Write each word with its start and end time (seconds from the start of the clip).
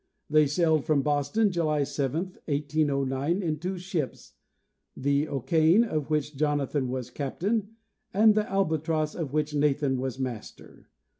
They 0.31 0.47
sailed 0.47 0.83
from 0.83 1.03
Boston 1.03 1.51
July 1.51 1.83
7, 1.83 2.35
1809, 2.45 3.43
in 3.43 3.59
two 3.59 3.77
ships, 3.77 4.33
the 4.97 5.27
O'Kain, 5.29 5.83
of 5.83 6.09
which 6.09 6.35
Jonathan 6.35 6.89
was 6.89 7.11
captain, 7.11 7.75
and 8.11 8.33
the 8.33 8.49
Albatross, 8.49 9.13
of 9.13 9.31
which 9.31 9.53
Nathan 9.53 9.99
was 9.99 10.17
master. 10.17 10.89